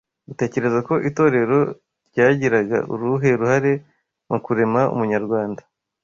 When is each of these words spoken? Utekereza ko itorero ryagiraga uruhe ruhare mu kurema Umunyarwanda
Utekereza 0.31 0.79
ko 0.87 0.93
itorero 1.09 1.57
ryagiraga 2.09 2.77
uruhe 2.93 3.29
ruhare 3.39 3.73
mu 4.29 4.37
kurema 4.45 4.81
Umunyarwanda 4.93 5.61